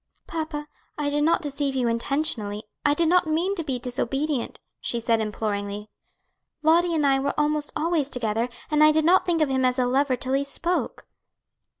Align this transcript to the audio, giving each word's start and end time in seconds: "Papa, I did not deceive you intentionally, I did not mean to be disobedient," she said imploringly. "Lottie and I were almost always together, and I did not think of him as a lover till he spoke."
"Papa, 0.25 0.67
I 0.97 1.11
did 1.11 1.23
not 1.23 1.43
deceive 1.43 1.75
you 1.75 1.87
intentionally, 1.87 2.63
I 2.83 2.95
did 2.95 3.07
not 3.07 3.27
mean 3.27 3.53
to 3.53 3.63
be 3.63 3.77
disobedient," 3.77 4.59
she 4.79 4.99
said 4.99 5.21
imploringly. 5.21 5.91
"Lottie 6.63 6.95
and 6.95 7.05
I 7.05 7.19
were 7.19 7.39
almost 7.39 7.71
always 7.75 8.09
together, 8.09 8.49
and 8.71 8.83
I 8.83 8.91
did 8.91 9.05
not 9.05 9.27
think 9.27 9.43
of 9.43 9.49
him 9.49 9.63
as 9.63 9.77
a 9.77 9.85
lover 9.85 10.15
till 10.15 10.33
he 10.33 10.43
spoke." 10.43 11.05